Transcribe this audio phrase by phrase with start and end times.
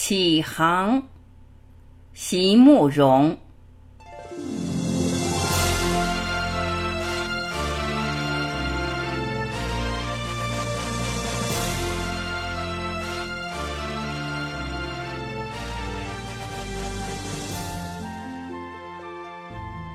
[0.00, 1.02] 启航，
[2.14, 3.36] 席慕容。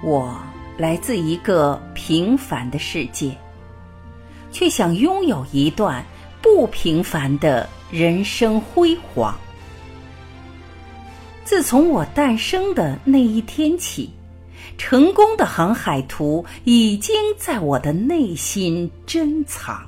[0.04, 0.38] 我
[0.78, 3.34] 来自一个平凡的世界，
[4.52, 6.06] 却想拥有一段
[6.42, 9.34] 不平凡的人生辉煌。
[11.44, 14.10] 自从我诞生的那一天起，
[14.78, 19.82] 成功的航海图已经在我的内心珍藏。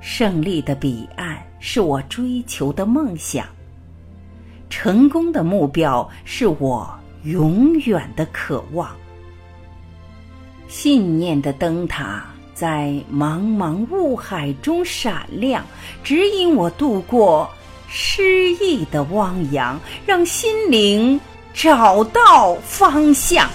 [0.00, 3.46] 胜利的彼岸是我追求的梦想，
[4.68, 6.88] 成功的目标是我。
[7.24, 8.88] 永远的渴望，
[10.68, 12.24] 信念的灯塔
[12.54, 15.64] 在茫茫雾海中闪亮，
[16.04, 17.50] 指引我度过
[17.88, 21.20] 诗意的汪洋，让心灵
[21.54, 23.48] 找到方向。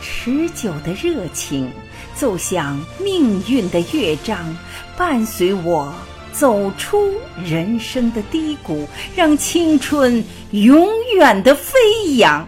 [0.00, 1.70] 持久的热情，
[2.14, 4.56] 奏响命运的乐章，
[4.96, 5.92] 伴随我。
[6.32, 11.72] 走出人生的低谷，让青春永远的飞
[12.16, 12.46] 扬。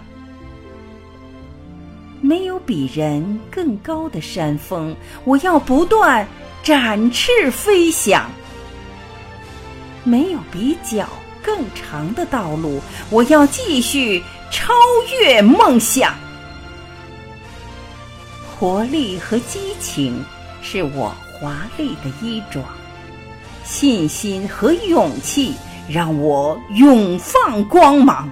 [2.20, 4.94] 没有比人更高的山峰，
[5.24, 6.28] 我要不断
[6.62, 8.24] 展翅飞翔；
[10.08, 11.06] 没有比脚
[11.42, 14.72] 更长的道路，我要继续超
[15.20, 16.14] 越梦想。
[18.58, 20.24] 活力和激情
[20.62, 22.64] 是我华丽的衣装。
[23.64, 25.54] 信心和勇气
[25.86, 28.28] 让我永放光芒，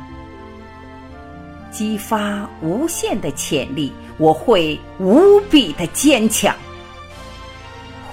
[1.71, 3.93] 激发无限的潜力。
[4.19, 6.57] 我会无比的坚强，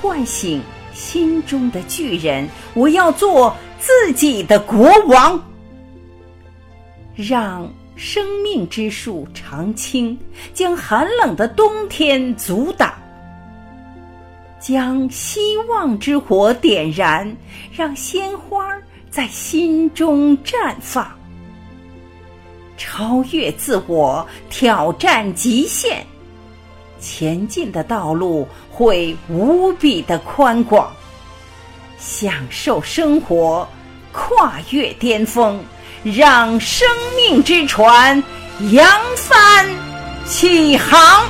[0.02, 0.61] 唤醒
[0.94, 2.48] 心中的巨人。
[2.74, 5.44] 我要做自己的国王，
[7.16, 10.18] 让生命之树常青，
[10.53, 12.94] 将寒冷的冬天阻挡。
[14.59, 17.36] 将希望之火点燃，
[17.72, 18.70] 让鲜花
[19.09, 21.12] 在心中绽放。
[22.78, 26.06] 超越自我，挑战极限，
[27.03, 30.90] 前进的道路会无比的宽广。
[32.00, 33.68] 享受生活，
[34.14, 35.64] 跨越巅峰，
[36.03, 38.24] 让生命之船
[38.72, 39.68] 扬帆
[40.25, 41.25] 起航。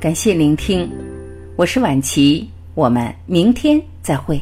[0.00, 0.88] 感谢聆听，
[1.56, 4.40] 我是晚琪，我们明天再会。